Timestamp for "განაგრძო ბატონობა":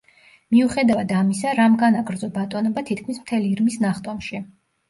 1.83-2.85